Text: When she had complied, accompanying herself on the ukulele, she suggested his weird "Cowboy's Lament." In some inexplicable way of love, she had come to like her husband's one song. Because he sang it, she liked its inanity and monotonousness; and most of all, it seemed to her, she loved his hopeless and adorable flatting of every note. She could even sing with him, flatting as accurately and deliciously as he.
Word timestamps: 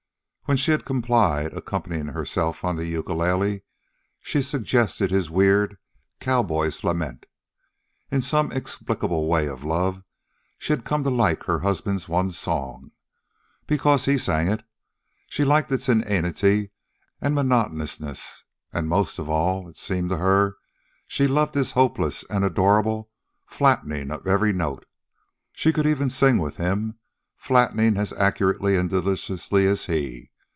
When 0.45 0.57
she 0.57 0.71
had 0.71 0.83
complied, 0.83 1.53
accompanying 1.53 2.07
herself 2.07 2.65
on 2.65 2.75
the 2.75 2.85
ukulele, 2.85 3.61
she 4.19 4.41
suggested 4.41 5.09
his 5.09 5.29
weird 5.29 5.77
"Cowboy's 6.19 6.83
Lament." 6.83 7.25
In 8.11 8.21
some 8.21 8.51
inexplicable 8.51 9.27
way 9.29 9.47
of 9.47 9.63
love, 9.63 10.03
she 10.57 10.73
had 10.73 10.83
come 10.83 11.03
to 11.03 11.09
like 11.09 11.43
her 11.45 11.59
husband's 11.59 12.09
one 12.09 12.31
song. 12.31 12.91
Because 13.65 14.03
he 14.03 14.17
sang 14.17 14.49
it, 14.51 14.61
she 15.29 15.45
liked 15.45 15.71
its 15.71 15.87
inanity 15.87 16.71
and 17.21 17.33
monotonousness; 17.33 18.43
and 18.73 18.89
most 18.89 19.19
of 19.19 19.29
all, 19.29 19.69
it 19.69 19.77
seemed 19.77 20.09
to 20.09 20.17
her, 20.17 20.57
she 21.07 21.27
loved 21.27 21.55
his 21.55 21.71
hopeless 21.71 22.25
and 22.29 22.43
adorable 22.43 23.09
flatting 23.45 24.11
of 24.11 24.27
every 24.27 24.51
note. 24.51 24.85
She 25.53 25.71
could 25.71 25.85
even 25.85 26.09
sing 26.09 26.39
with 26.39 26.57
him, 26.57 26.99
flatting 27.37 27.95
as 27.95 28.11
accurately 28.11 28.75
and 28.75 28.89
deliciously 28.89 29.65
as 29.65 29.85
he. 29.85 30.27